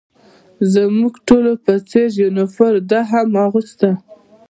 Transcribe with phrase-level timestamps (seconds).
[0.73, 3.89] زموږ ټولو په څېر یونیفورم ده هم اغوسته.